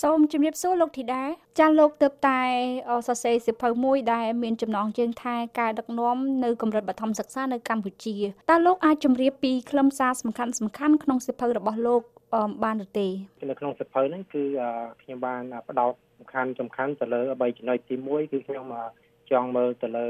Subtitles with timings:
[0.00, 1.22] សូមជម្រាបសួរលោកធីតា
[1.58, 2.40] ចាស់លោកទៅតែ
[3.08, 8.16] សរសេរសិភៅមួយដែលមានចំណងជើងថាការដឹកនាំនៅកម្រិតបឋមសិក្សានៅកម្ពុជា
[8.50, 12.02] តើលោកអាចជម្រាបពីខ្លឹមសារសំខាន់សំខាន់ក្នុងសិភៅរបស់លោក
[12.64, 13.08] បានឬទេ
[13.50, 14.42] នៅក្នុងសិភៅហ្នឹងគឺ
[15.02, 18.66] ខ្ញុំបានផ្ដោតសំខាន់សំខាន់ទៅលើ3ចំណុចទី1គឺខ្ញុំ
[19.30, 20.06] ចង់មើលទៅលើ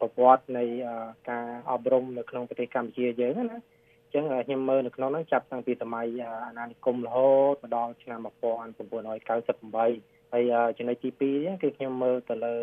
[0.00, 0.64] ប្រវត្តិនៃ
[1.30, 3.58] ការអប់រំនៅក្នុងប្រទេសកម្ពុជាយើងណា
[4.14, 6.06] ចឹងខ្ញុំមើលនៅក្នុងហ្នឹងចាប់តាំងពីសម័យ
[6.46, 10.42] អាណានិគមរហូតមកដល់ឆ្នាំ1998ហើយ
[10.78, 12.54] ចំណុចទី2ហ្នឹងគឺខ្ញុំមើលទៅលើ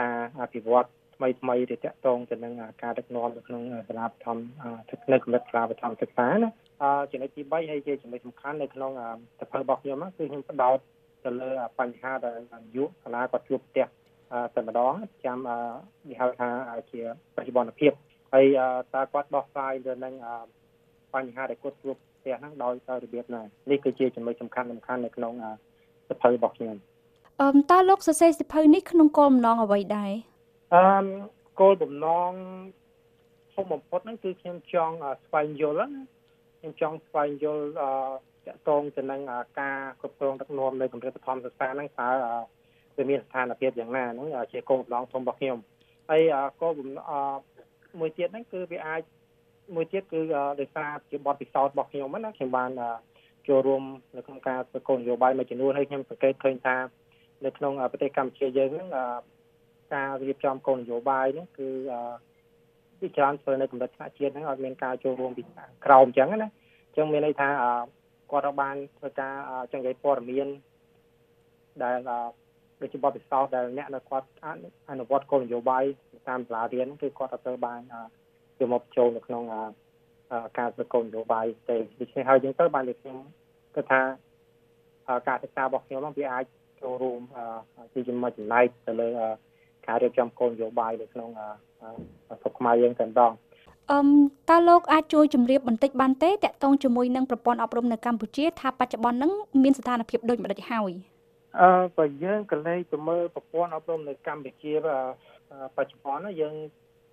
[0.00, 0.86] ការអភិវឌ្ឍ
[1.16, 4.36] ថ្មីថ្មីទៅតាក់ទងទៅនឹងការដឹកនាំនៅក្នុងសាលាបឋម
[5.12, 6.48] នៅកម្រិតសាលាបឋមសិក្សាណា
[7.10, 8.90] ចំណុចទី3ហើយជាចំណុចសំខាន់នៅក្នុង
[9.40, 10.78] សភៅរបស់ខ្ញុំគឺខ្ញុំផ្ដោត
[11.24, 12.38] ទៅលើបញ្ហាដែល
[12.76, 13.86] យុសាលាគាត់ជួបផ្ទះ
[14.54, 14.92] តែម្ដង
[15.24, 15.38] ចាំ
[16.08, 16.48] និយាយថា
[16.90, 17.00] ជា
[17.36, 17.92] បច្ចុប្បន្នភាព
[18.34, 18.46] ហើយ
[18.94, 20.14] តើគាត់ដោះស្រាយទៅនឹង
[21.14, 25.32] បញ្ហាដែលគាត់ជួបផ្ទះហ្នឹងដោយទៅរបៀបណានេះគឺជាចំណុចសំខាន់សំខាន់នៅក្នុង
[26.08, 26.76] សភៅរបស់ខ្ញុំ
[27.40, 30.12] អឺតើលោកសរសេរសភៅនេះក្នុងគោលបំណងអ្វីដែរ
[30.74, 30.84] អឺ
[31.60, 32.30] គោលបំណង
[33.54, 34.94] ធំបំផុតហ្នឹងគឺខ្ញុំចង់
[35.24, 35.88] ស្វែងយល់
[36.58, 37.90] ខ្ញុំចង់ស្វែងយល់អឺ
[38.46, 39.20] តកតងទៅនឹង
[39.60, 42.08] ការគ្រប់គ្រងដឹកនាំនៅកម្រិតបឋមសិក្សាហ្នឹងតើ
[42.96, 45.58] វាមានស្ថានភាពយ៉ាងណាហ្នឹងជាគោលបំណងធំរបស់ខ្ញុំ
[46.10, 46.22] ហើយ
[46.60, 47.02] គោលបំណង
[48.00, 49.02] មួយទៀតហ្នឹងគឺវាអាច
[49.74, 50.20] មួយទៀតគឺ
[50.60, 52.70] ដោយសារជាបទពិសោធន៍របស់ខ្ញុំណាខ្ញុំបាន
[53.48, 53.82] ចូលរួម
[54.16, 56.76] នៅក្នុងការធ្វើគោលនយោបាយមួយចំនួនហើយខ្ញុំសង្កេតឃើញថា
[57.44, 58.88] នៅក្នុងប្រទេសកម្ពុជាយើងហ្នឹង
[59.94, 61.68] ការរៀបចំគោលនយោបាយហ្នឹងគឺ
[63.00, 65.42] ពីច្រើនធ្វើនៅកម្រិតថ្នាក់ជាតិហ្នឹងអត់មានការចូលរួមពី
[65.84, 66.38] ក្រោមអញ្ចឹងណា
[66.88, 67.48] អញ្ចឹងមានន័យថា
[68.30, 69.34] គាត់បានធ្វើការ
[69.72, 70.48] ចង្កេះព័ត៌មាន
[71.82, 71.98] ដែល
[72.82, 74.26] ដូចជាបទពិសោធន៍ដែលអ្នកនៅគាត់
[74.90, 75.84] អនុវត្តគោលនយោបាយ
[76.28, 77.80] តាមសាលារៀនគឺគាត់អត់ទៅបាន
[78.60, 79.44] យកមកចូលនៅក្នុង
[80.58, 83.16] ការធ្វើគោលនយោបាយទេដូច្នេះហើយយើងទៅបានលើខ្ញុំ
[83.74, 84.00] គិតថា
[85.28, 86.44] ការសិក្សារបស់ខ្ញុំហ្នឹងវាអាច
[86.80, 87.20] ចូលរួម
[87.94, 89.08] ជាចំណុចចំណែកទៅលើ
[89.86, 91.28] ការរៀបចំគោលនយោបាយនៅក្នុង
[92.40, 93.32] ស្រុកខ្មែរយើងតែម្ដង
[93.92, 94.08] អឹម
[94.50, 99.32] តើលោកអាចជួយជម្រាបបន្តិចបានទេតកតងជាមួយនឹងប្រព័ន្ធអប់រំនៅកម្ពុជាថាបច្ចុប្បន្នហ្នឹង
[99.62, 100.92] មានស្ថានភាពដូចម្ដេចហើយ
[101.60, 104.72] អឺបើយើងក៏លេខទៅមើលប្រព័ន្ធអប់រំនៅកម្ពុជា
[105.76, 106.54] បច្ចុប្បន្នយើង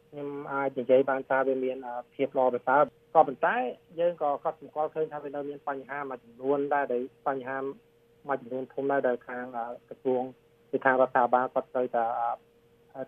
[0.09, 1.77] ខ្ញុំអាចនិយាយបានថាវាមាន
[2.13, 2.81] ភាពល្អប្រសើរ
[3.15, 3.55] ក៏ប៉ុន្តែ
[3.99, 9.45] យើងក៏កត់សម្គាល់ឃើញថាវានៅមានបញ្ហាមួយចំនួនដែរដែលបញ្ហាមួយចំនួនធំដែរដែលខាង
[9.87, 10.23] ក្រសួង
[10.71, 12.05] គឺខាងរដ្ឋាភិបាលគាត់ត្រូវតែ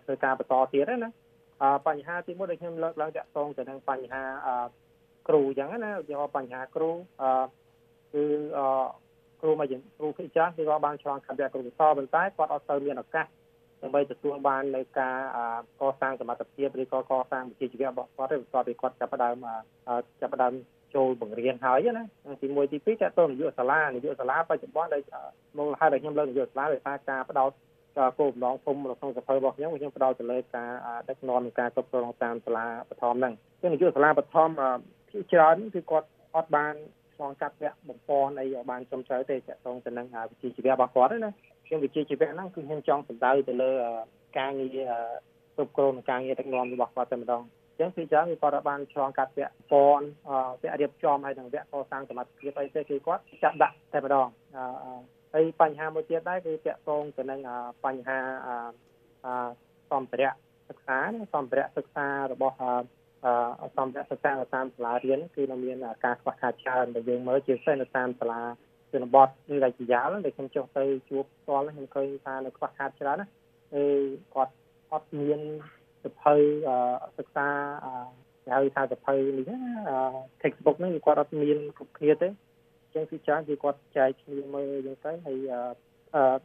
[0.04, 1.10] ធ្វើការបន្តទៀតណា
[1.86, 4.22] បញ្ហាទីមួយដែលខ្ញុំលើកឡើងតាក់ទងទៅនឹងបញ្ហា
[5.28, 6.90] គ្រូអញ្ចឹងណាឧទាហរណ៍បញ្ហាគ្រូ
[7.22, 7.30] អឺ
[8.14, 8.24] គឺ
[8.58, 8.66] អឺ
[9.42, 13.26] គ្រូមួយគ្រូភាគច្រើនគឺក៏បានឆ្លងកាត់វគ្គគ្រូសប៉ុន្តែគាត់អត់ទៅមានឱកាស
[13.82, 15.16] ដើម្បីទទួលបាននៅការ
[15.80, 19.36] កសាងសមត្ថភាពឬក៏កសាងវិជ្ជាជីវៈរបស់គាត់ទេបន្ទាប់ពីគាត់ចាប់ផ្ដើម
[20.20, 20.52] ចាប់ផ្ដើម
[20.94, 22.04] ចូលបង្រៀនហើយណា
[22.40, 25.02] ទី1ទី2តើតើនយោបាយសាលានយោបាយសាលាបច្ចុប្បន្នដែល
[25.58, 27.50] មូលហេតុដែលខ្ញុំលើកនយោបាយសាលាដោយសារការផ្ដោត
[28.18, 30.70] គោលបំណងធំនៅក្នុងសភៅរបស់ខ្ញុំខ្ញុំផ្ដោតទៅលើការ
[31.08, 33.32] ដឹកនាំនិងការគ្រប់គ្រងតាមសាលាបឋមហ្នឹង
[33.62, 34.50] គឺនយោបាយសាលាបឋម
[35.10, 36.74] ភាគច្រើនគឺគាត់អត់បាន
[37.14, 41.30] ឆ្លងកាត់វគ្គបំពន់អីបានត្រឹមត្រូវទេតកតងទៅនឹងវិជ្ជាជីវៈរបស់គាត់ណា
[41.66, 43.70] ខ្ញុំវិជ្ជាជីវៈហ្នឹងគឺខ្ញុំចង់សម្ដៅទៅលើ
[44.38, 44.68] ការងារ
[45.56, 47.42] គ្រប់គ្រងនិងការងារដឹកនាំរបស់គាត់តែម្ដង
[47.80, 50.00] ចឹងគឺច្រើនគឺគាត់បានឆ្លងកាត់វគ្គពន
[50.60, 54.28] វគ្គរៀបចំហើយនឹងវគ្គកសាងសមត្ថភាពអីទេគឺគាត់ចាត់ដាក់តែម្ដង
[55.34, 57.40] ហើយបញ្ហាមួយទៀតដែរគឺតាក់ទងទៅនឹង
[57.84, 58.18] បញ្ហា
[59.90, 60.32] សម្ភារៈ
[60.68, 60.98] សិក្សា
[61.34, 62.56] សម្ភារៈសិក្សារបស់
[63.76, 68.42] សម្ភារៈសិក្សានៅតាមសាលារៀនគឺនៅមានការខ្វះខាតច្រើនដែលយើងមើលជាពិសេសនៅតាមសាលា
[68.92, 73.84] ជនបទឬដាច់ជាយ៉ាលដែលខ្ញុំចុះទៅជួបផ្ទាល់ខ្ញុំឃើញថានៅខ្វះខាតច្រើនណាគឺ
[74.34, 74.54] គាត់
[74.90, 75.40] អត់មាន
[76.04, 76.34] សភៅ
[77.18, 77.48] សិក្សា
[78.54, 79.50] ហៅថាសភៅនេះ
[80.42, 85.50] textbook នេះគាត់អត់មានគ្រប់គ្នាទេអញ្ចឹងគឺច្រើនគឺគាត់ចែកគ្នាមើលអញ្ចឹងទៅហើយ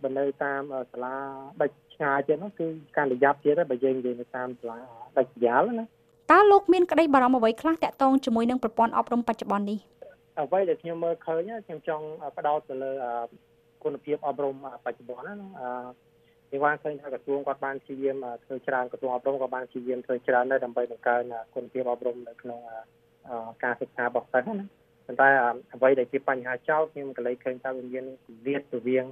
[0.02, 0.62] បើនៅតាម
[0.92, 1.16] សាលា
[1.62, 2.68] ដាច់ឆ្ងាយទៀតនោះគឺ
[2.98, 4.80] ការប្រយ័ត្នទៀតបើយើងនិយាយនៅតាមសាលា
[5.18, 5.86] ដាច់យ៉ាលណា
[6.32, 9.80] តើលោកមានក្តីបារម្ភអ្វីខ្លះតាក់ទងជាមួយនឹងប្រព័ន្ធអប់រំបច្ចុប្បន្ននេះ
[10.40, 12.06] អ្វីដែលខ្ញុំមើលឃើញខ្ញុំចង់
[12.38, 12.92] បដោតទៅលើ
[13.84, 14.56] គុណភាពអប់រំ
[14.86, 18.16] បច្ចុប្បន្នណាខ្ញុំបានឃើញថាក្រសួងគាត់បានព្យាយាម
[18.46, 21.24] ធ្វើច្រើនក្រសួងអប់រំក៏បានព្យាយាមធ្វើច្រើនដែរដើម្បីបង្កើន
[21.56, 22.60] គុណភាពអប់រំនៅក្នុង
[23.64, 24.66] ការសិក្សារបស់សិស្សណា
[25.06, 25.30] ប៉ុន្តែ
[25.74, 29.06] អ្វីដែលជាបញ្ហាចោតខ្ញុំក៏លេចឃើញថាវាមានវិវាទរវាង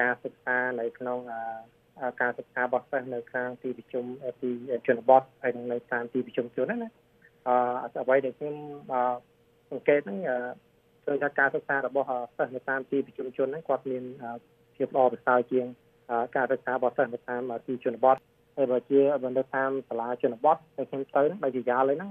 [0.00, 1.18] ការសិក្សានៅក្នុង
[2.20, 4.04] ការសិក្សារបស់សិស្សនៅខាងទីប្រជុំ
[4.42, 4.50] ទី
[4.86, 6.90] ជនបទហើយនៅតាមទីប្រជុំជនណា
[7.46, 8.54] អឺអ្វីដែលខ្ញុំ
[9.70, 10.18] សង្កេតហ្នឹង
[11.04, 14.04] ឃើញថាការសិក្សារបស់សិស្សនៅតាមទីប្រជុំជនហ្នឹងគាត់មាន
[14.76, 15.66] ភាពល្អប្រសើរជាង
[16.36, 18.16] ការសិក្សារបស់សិស្សនៅតាមទីជនបទ
[18.56, 22.10] ហើយបើជាបើនៅតាមសាលាជនបទតែខ្ញុំទៅហ្នឹងបើជាយ៉ាលហ្នឹង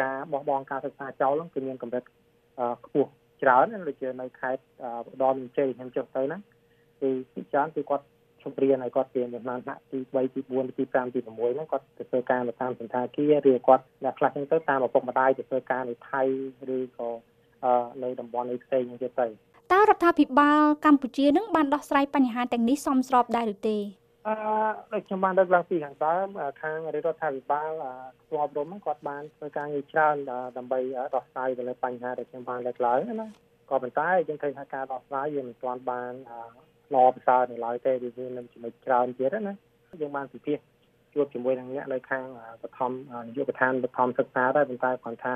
[0.00, 2.04] ការបោះបង់ការសិក្សាចោលហ្នឹងគឺមានកម្រិត
[2.84, 3.10] ខ្ពស់
[3.42, 4.62] ច្រើនដូចជានៅខេត្ត
[5.08, 6.40] ឧត្តរមានជ័យខ្ញុំចុះទៅហ្នឹង
[7.00, 8.04] គឺពីច្រើនគឺគាត់
[8.44, 16.22] ជម្រានឲ្យគាត់ពីចំណានថ្នាក់ទី3ទី4ទី5ទី6ហ្នឹងគាត់ទៅធ្វើការនៅតាមសន្តាគារឬគាត់អ្នកខ្លះហ្នឹងទៅតាមឪពុកម្ដាយទៅធ្វើការនៅថៃ
[16.76, 17.08] ឬក៏
[18.02, 19.26] នៅតំបន់ឯផ្សេងទៀតទៅ
[19.72, 23.78] តើរដ្ឋាភិបាលកម្ពុជានឹងបានដោះស្រាយបញ្ហាទាំងនេះសមស្របដែរឬទេ
[24.26, 24.34] អឺ
[24.92, 26.26] ដូចខ្ញុំបានលើកឡើងពីខាងដើម
[26.62, 27.70] ខាងរដ្ឋាភិបាល
[28.22, 30.16] ខ្សួអប់រំគាត់បានធ្វើការងារច្រើន
[30.56, 30.80] ដើម្បី
[31.14, 33.28] ដោះស្រាយទៅលើបញ្ហាដែលខ្ញុំបានលើកឡើងណា
[33.70, 36.12] ក៏ប៉ុន្តែយើងឃើញថាការដោះស្រាយវាមិនទាន់បាន
[36.94, 39.54] ល្អប្រសើរនៅឡើយទេវានឹងចំណុចច្រើនទៀតណា
[40.00, 40.74] យើងបានពិភាក្សា
[41.14, 42.24] ជួបជាមួយនឹងអ្នកនៅខាង
[42.62, 42.92] បឋម
[43.26, 45.34] នាយកដ្ឋានបឋមសិក្សាដែរប៉ុន្តែគាត់ថា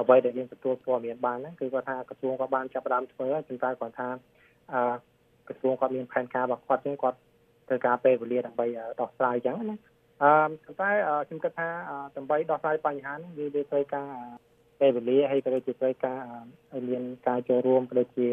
[0.00, 4.08] អ្វីដែលយើងទទួលព័ត៌មានបានហ្នឹងគឺគាត់ថាក្រសួងគាត់បានចាប់ផ្ដើមធ្វើហើយប៉ុន្តែគាត់ថា
[4.72, 4.94] អឺ
[5.48, 7.18] ក្រសួងគាត់មានផែនការរបស់គាត់ចឹងគាត់
[7.68, 8.66] ត្រូវការពេលវេលាដើម្បី
[9.00, 9.76] ដោះស្រាយចឹងណា
[10.22, 10.30] អឺ
[10.64, 10.90] ប៉ុន្តែ
[11.28, 11.68] ខ្ញុំគិតថា
[12.16, 14.08] ដើម្បីដោះស្រាយបញ្ហានេះវាវាត្រូវការ
[14.80, 16.18] ពេលវេលាហើយក៏ដូចជាត្រូវការ
[16.72, 18.28] ឲ្យមានការចូលរួមក៏ដូចជា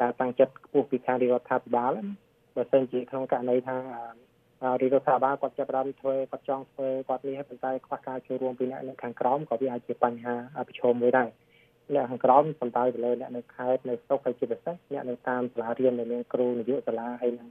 [0.00, 2.02] ការតាំងចិត្តខ្ពស់ពីខាងរដ្ឋាភិបាលណា
[2.56, 10.34] បើសិនជាក្នុងករណីថារដ្ឋាភិបាលគាត់ចាប់ផ្ដើមធ្វើគាត់ចង់ធ្វើគាត់នេះប៉ុន្តែខ្វះការចូលរួមពីអ្នកនៅខាងក្រោមក៏វាអាចជាបញ្ហា
[10.68, 11.28] ប្រឈមមួយដែរ
[11.94, 17.48] អ្នកខាងក្រោមសំដៅទៅលើអ្នកនៅខេត្តនៅស្រុកហើយជាពិសេសអ្នកនៅតាមសាលារៀនដែលមានគ្រូនាយកសាលាហើយនិង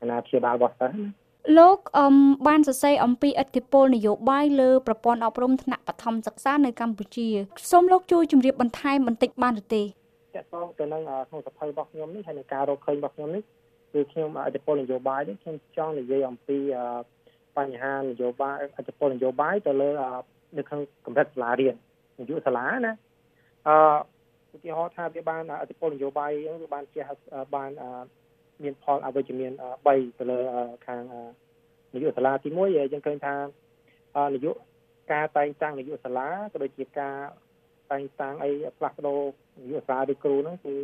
[0.00, 2.16] អាណាព្យាបាលរបស់សិស្សណាលោកអម
[2.46, 7.28] បានសរសេរអំពីឥទ្ធិពលនយោបាយលើប្រព័ន្ធអប់រំថ្នាក់បឋមសិក្សានៅកម្ពុជា
[7.70, 9.82] សូមលោកជួយជម្រាបបន្ថែមបន្តិចបានឬទេ
[10.36, 13.42] តកតងទៅនឹងក្នុងសភៅរបស់ខ្ញុំនេះហើយនឹងការរកឃើញរបស់ខ្ញុំនេះ
[13.92, 16.58] គឺខ្ញុំឥទ្ធិពលនយោបាយនេះខ្ញុំចង់និយាយអំពី
[17.58, 19.90] បញ្ហានយោបាយឥទ្ធិពលនយោបាយទៅលើ
[20.58, 21.74] នៅក្នុងកម្រិតសាលារៀន
[22.20, 22.92] នយោបាយសាលាណា
[23.68, 23.76] អឺ
[24.54, 26.32] ឧទាហរណ៍ថាវាបានឥទ្ធិពលនយោបាយ
[26.62, 27.10] វាបានជះ
[27.54, 27.70] បាន
[28.62, 29.52] មានផលអវិជ្ជមាន
[29.86, 30.38] 3ទៅលើ
[30.86, 31.02] ខាង
[31.94, 33.34] នយោបាយសាលាទី1យើងឃើញថា
[34.34, 34.52] នយោ
[35.12, 37.16] ការតែងតាំងនយោបាយសាលាក៏ដូចជាការ
[37.92, 39.20] តែងតាំងអីផ្លាស់ប្ដូរ
[39.62, 40.74] នយោបាយសាលាឬគ្រូហ្នឹងគឺ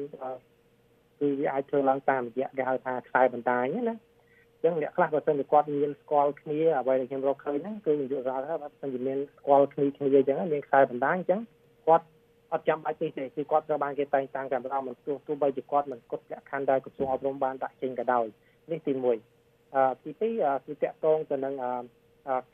[1.20, 11.40] គឺវាអាចធ្វើឡើងតាមរយៈគេហៅថាខ្សែបណ្ដាញណាអញ្ចឹងអ្នកខ្លះបើសិនជាគាត់មានស្គាល់គ្នាអ្វីដែលខ្ញុំរកឃើញហ្នឹងគឺនយោបាយថាបើសិនជាមានស្គាល់គ្នាគ្នាអញ្ចឹងមានខ្សែបណ្ដាញអញ្ចឹង
[11.86, 12.06] គាត់
[12.52, 18.26] អត់ចាំបាច់ទេទេគឺគាត់ត្រូវបានគេតែងតាំងតែម្ដងមិនទោះទោះបីជាគាត់មិនគត់លក្ខខណ្ឌដែលក្រសួងអប់រំបានដាក់ចេញក៏ដោយ
[18.70, 21.54] នេះទី1អឺទី2គឺតកតងទៅនឹង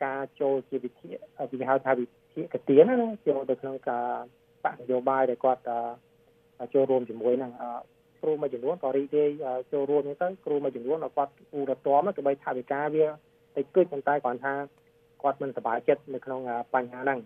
[0.05, 1.09] ការចូលជាវិធី
[1.61, 4.09] គេហៅថាវិធីកទៀនណាចូលទៅក្នុងការ
[4.65, 5.63] បកនយោបាយដែលគាត់
[6.75, 7.53] ចូលរួមជាមួយនឹង
[8.23, 9.31] គ្រូមួយចំនួនក៏រីករាយ
[9.73, 13.05] ចូលរួមហ្នឹងទៅគ្រូមួយចំនួនគាត់ឧរតមទៅបីថាវិការវា
[13.57, 14.53] តិចគិចប៉ុន្តែគាត់ថា
[15.23, 16.41] គាត់មិនសប្បាយចិត្តនៅក្នុង
[16.75, 17.19] បញ្ហាហ្នឹង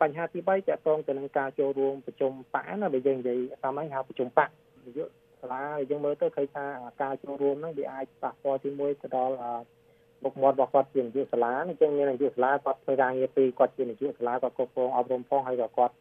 [0.00, 4.48] បញ្ហាទី3តកតងទៅនឹងការចូលរួមប្រជុំបកណាបើយើងនិយាយតាមហ្នឹងហៅប្រជុំបក
[4.86, 6.64] នយោបាយសាលាយើងមើលទៅឃើញថា
[7.02, 9.36] ការចូលរួមហ្នឹងវាអាចប៉ះពាល់ទីមួយទៅដល់
[10.24, 15.94] មុខមាត់របស់គាត់ជានយោបាយសាលាអញ្ចឹងមាននយោបាយសាលាគាត់ធ្វើការងារពីគាត់ជានយោបាយសាលាគាត់គ្រប់គ្រងអប់រំផងហើយក៏គាត់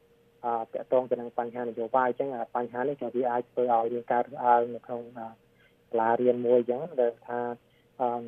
[0.46, 7.40] តកតងទៅនឹងបញ្ហានយោបាយអញ្ចឹងបញ្ហានេះក៏វាអាចធ្វើឲ្យមានការរើសអើងនៅក្នុងសាលារៀនមួយអញ្ចឹងដែលថា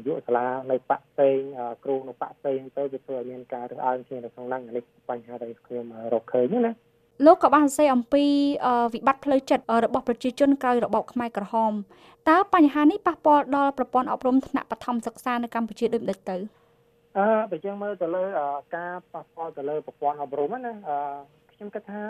[0.07, 1.37] យុសាលានៅបាក់ផ្សេង
[1.83, 6.73] គ្រូនៅបាក់ផ្សេងទៅវាធ្វើឲ្យមានការរើសអើងគ្នានៅក្នុងហ្នឹងនេះបញ្ហាដែលខ្ញុំរកឃើញណា
[7.25, 8.25] លោកក៏បានសរសេរអំពី
[8.93, 11.73] វិបត្តិផ្លូវចិត្តរបស់ប្រជាជនក្រោយរបបខ្មែរក្រហម
[12.29, 16.37] តើបញ្ហានេះប៉ះពាល់ដល់ប្រព័ន្ធអប់រំថ្នាក់បឋមសិក្សានៅកម្ពុជាដូចដូចទៅ
[17.17, 18.23] អឺបើយើងមើលទៅលើ
[18.75, 20.97] ការប៉ះពាល់ទៅលើប្រព័ន្ធអប់រំណាអឺ
[21.59, 22.01] ខ្ញុំគិតថា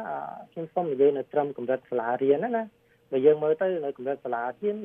[0.51, 2.63] ខ្ញុំសូមនិយាយនៅត្រឹមកម្រិតសាលារៀនណា
[3.11, 4.75] បើយើងមើលទៅនៅកម្រិតសាលារៀន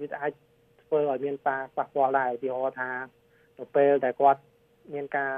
[0.00, 0.32] វាអាច
[0.82, 2.90] ធ្វើឲ្យមានការប៉ះពាល់ដែរឧទាហរណ៍ថា
[3.58, 4.40] នៅពេលដែលគាត់
[4.94, 5.32] មានការ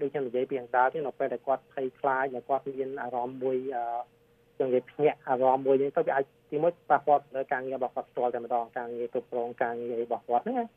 [0.00, 3.56] ដូចខ្ញុំនិយាយពីអង្ដាទេនៅពេលដែលគាត់ភ័យខ្លាចដែលគាត់មានអារម្មណ៍មួយ
[4.58, 10.68] ចឹងនិយាយភ្ញាក់អារម្មណ៍មួយហ្នឹងទៅវាអាចទីមួយប៉ះពាល់ទៅការងាររបស់គាត់ផ្ទាល់តែម្ដងការងារគ្រប់គ្រងការងាររបស់គាត់ហ្នឹង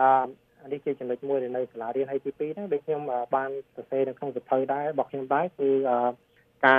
[0.00, 3.02] អឺនេះជាចំណុចមួយនៅសាលារៀនហើយទី2ហ្នឹងដូចខ្ញុំ
[3.34, 5.70] បានសរសេរនៅក្នុងសភៅដែររបស់ខ្ញុំដែរគឺ
[6.64, 6.74] កា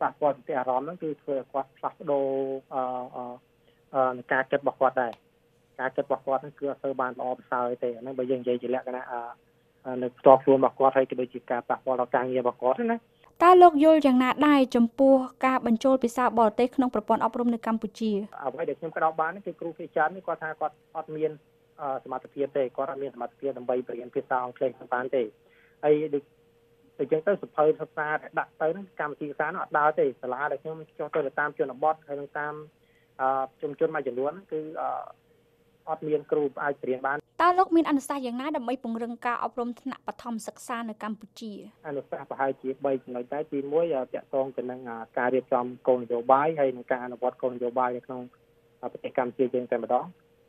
[0.00, 2.26] ប៉ះពាល់ទៅអារម្មណ៍ហ្នឹងគឺធ្វើឲ្យគាត់ផ្លាស់ប្ដូរ
[2.74, 5.12] អឺការគិតរបស់គាត់ដែរ
[5.80, 9.04] ការគិតរបស់គាត់ហ្នឹងគឺអត់សូវបានល្អប្រសើរទេអាហ្នឹងបើយើងនិយាយជាលក្ខណៈ
[10.02, 12.98] នៅផ្ទាល់ខ្លួនរបស់គាត់ហើយក៏ដូចជាការប៉ះពាល់ដល់ការងាររបស់គាត់ណា
[13.42, 15.14] តើលោកយល់យ៉ាងណាដែរចំពោះ
[15.46, 18.10] ការបញ្ចូលភាសាបរទេសក្នុងប្រព័ន្ធអប់រំនៅកម្ពុជា
[18.42, 21.30] អ្វីដែលខ្ញុំក្តោបបានគឺគ្រូភាសានេះគាត់ថាគាត់អត់មាន
[22.04, 25.22] សមត្ថភាពទេគាត់អត់មានសមត្ថភាពដើម្បីបរៀនភាសាអង់គ្លេសបានទេ
[25.84, 26.22] ហើយដូច
[26.98, 32.54] អញ្ចឹងទៅសភៅសិក្សាដែលដាក់ទៅហ្នឹងកម្មវិធីសិក្សានោះអត់ដើរទេសាលាដែលខ្ញុំចុះទៅតាមជនបទហើយនឹងតាម
[33.20, 34.88] អឺជំជនមួយចំនួនគឺអឺ
[35.88, 41.52] អត់មានគ្រូអាចបរៀនបានតើលោកមានអនុសាសន៍យ៉ាងណាដើម្បីពង្រឹងការអប់រំថ្នាក់បឋមសិក្សានៅកម្ពុជា
[41.86, 44.80] អនុសាសន៍ប្រហែលជា3ចំណុចដែរទី1តកតងទៅនឹង
[45.18, 48.20] ការរៀបចំគោលនយោបាយហើយនឹងការអនុវត្តគោលនយោបាយនៅក្នុង
[48.80, 50.06] ប្រទេសកម្ពុជាយើងតែម្ដង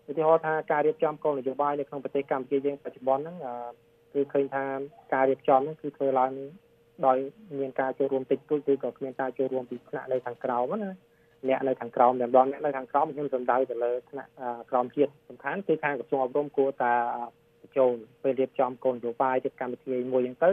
[0.09, 3.37] ឧទាហរណ៍ថាការរៀបចំគោលនយោបាយនៅក្នុងប្រទេសកម្ពុជាយើងបច្ចុប្បន្នហ្នឹង
[4.15, 4.63] គឺឃើញថា
[5.13, 6.31] ការរៀបចំហ្នឹងគឺធ្វើឡើង
[7.05, 7.17] ដោយ
[7.59, 10.91] មានការចូលរួមតិចតួចឬក៏គ្មានការចូលរួមពីថ្នាក់នៅខាងក្រោមណា
[11.49, 14.29] អ្នកនៅខាងក្រោមតែម្ដងអ្នកនៅខាងក្រោមខ្ញុំសំដៅទៅលើថ្នាក់
[14.71, 16.93] ក្រោមជាតិសំខាន់គឺខាងក្រសួងអប់រំគួរតែ
[17.77, 20.49] ចូលពេលរៀបចំគោលនយោបាយទៅកម្មវិធីមួយហ្នឹងទៅ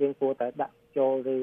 [0.00, 1.34] យើងគួរតែដាក់ចូលឬ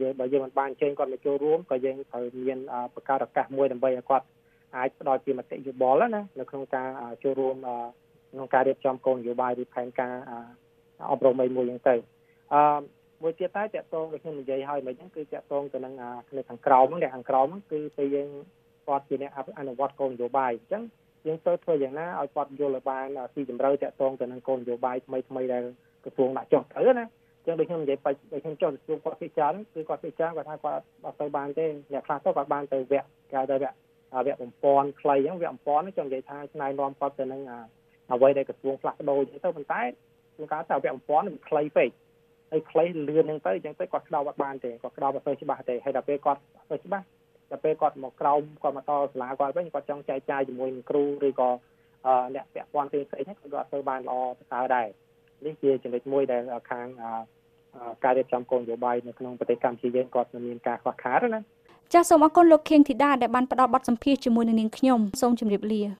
[0.00, 2.58] យើងបើយើងមិនបានចេញគាត់មកចូលរួមក៏យើងត្រូវមាន
[2.94, 4.26] បង្កើតឱកាសមួយដើម្បីឲ្យគាត់
[4.76, 6.88] អាចផ្ដល់ជាមតិយោបល់ណានៅក្នុងការ
[7.22, 7.56] ចូលរួម
[8.32, 10.14] ក្នុងការរៀបចំគោលនយោបាយឬផែនការ
[11.10, 11.94] អប់រំមួយយ៉ាងទៅ
[12.54, 12.80] អឺ
[13.22, 15.94] មួយទៀតតែតកតងដូចខ្ញុំនិយាយហើយមិនអញ្ចឹងគឺតកតងទៅនឹង
[16.36, 18.28] នៅខាងក្រោមហ្នឹងខាងក្រោមហ្នឹងគឺពេលយើង
[18.86, 20.82] គាត់ជាអ្នកអនុវត្តគោលនយោបាយអញ្ចឹង
[21.26, 25.62] យើងទៅធ្វើយ៉ាងណាឲ្យគាត់យល់ឲ្យបានស៊ីជម្រៅតកតងទៅនឹងគោលនយោបាយថ្មីថ្មីដែល
[26.04, 27.04] ក្រសួងដាក់ចុះទៅណា
[27.46, 33.74] ចឹងដូចខ្ញុំនិយាយបាច់ដូចខ្ញុំចុះក្រសួងគាត់ពិចារគឺគាត់ពិចារគាត់ថាគាត់អត់ទៅបានទេអ្នកខ្លះទៅគាត់បានទៅវគ្គគេហៅទៅវគ្គ
[34.26, 37.42] វគ្គបំពន់ខ្លីហ្នឹងវគ្គបំពន់ចង់និយាយថាឆ្នៃនាំគាត់ទៅនឹង
[38.12, 39.82] អ្វីដែលក្រសួងផ្លាស់ប្ដូរចឹងទៅប៉ុន្តែ
[40.42, 41.90] ខ្ញុំគាត់ថាវគ្គបំពន់វាខ្លីពេក
[42.50, 47.04] ហើយខ្លីលឿនហ្នឹងទៅអញ្ចឹងទៅគាត់ស្ដាប់អត់បានទេគាត់ស្ដាប់អត់ទៅច្បាស់ទេហើយដល់ពេលគាត់ទៅច្បាស់
[47.50, 51.50] ដល់ពេលគាត់មកក្រោមគាត់មកដល់សាលាគាត់វិញគាត់ចង់ចែកចាយជាមួយនឹងគ្រូឬក៏
[52.34, 54.86] អ្នកពាក់ព័ន្ធផ្សេងៗហ្នឹងគាត់អត់ទៅបានល្អប្រសើរដែរ
[55.44, 56.86] នេះជាចំណុចមួយដែលខាង
[58.04, 61.42] ការរៀបចំគោលនយោបាយនៅក្នុងប្រទេសកម្ពុជាយើងគាត់មានការខ្វះខាតណា
[61.92, 65.82] ចាសសូមអរគុណលោកខៀងធីតាដែលបានផ្ដល់បទសម្ភាសន៍ជាមួយនឹងនាងខ្ញុំសូមជម្រាបលា